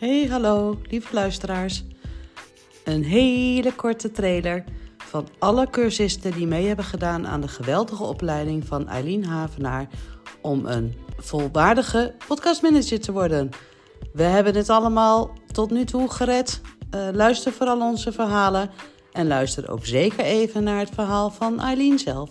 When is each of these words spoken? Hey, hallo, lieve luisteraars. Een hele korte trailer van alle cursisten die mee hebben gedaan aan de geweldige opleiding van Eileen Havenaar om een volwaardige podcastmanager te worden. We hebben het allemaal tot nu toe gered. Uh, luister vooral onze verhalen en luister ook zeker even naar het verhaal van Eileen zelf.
Hey, 0.00 0.26
hallo, 0.30 0.78
lieve 0.88 1.14
luisteraars. 1.14 1.84
Een 2.84 3.04
hele 3.04 3.72
korte 3.74 4.10
trailer 4.10 4.64
van 4.96 5.28
alle 5.38 5.70
cursisten 5.70 6.32
die 6.32 6.46
mee 6.46 6.66
hebben 6.66 6.84
gedaan 6.84 7.26
aan 7.26 7.40
de 7.40 7.48
geweldige 7.48 8.02
opleiding 8.02 8.66
van 8.66 8.88
Eileen 8.88 9.24
Havenaar 9.24 9.88
om 10.42 10.66
een 10.66 10.94
volwaardige 11.16 12.14
podcastmanager 12.26 13.00
te 13.00 13.12
worden. 13.12 13.50
We 14.12 14.22
hebben 14.22 14.54
het 14.54 14.68
allemaal 14.68 15.30
tot 15.52 15.70
nu 15.70 15.84
toe 15.84 16.10
gered. 16.10 16.60
Uh, 16.94 17.08
luister 17.12 17.52
vooral 17.52 17.80
onze 17.80 18.12
verhalen 18.12 18.70
en 19.12 19.26
luister 19.26 19.70
ook 19.70 19.86
zeker 19.86 20.24
even 20.24 20.62
naar 20.62 20.78
het 20.78 20.94
verhaal 20.94 21.30
van 21.30 21.60
Eileen 21.60 21.98
zelf. 21.98 22.30